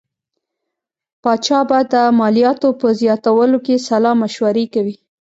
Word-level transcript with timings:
پاچا 1.23 1.59
به 1.69 1.79
د 1.93 1.95
مالیاتو 2.19 2.69
په 2.79 2.87
زیاتولو 2.99 3.57
کې 3.65 3.75
سلا 3.87 4.11
مشورې 4.21 4.65
کوي. 4.73 4.95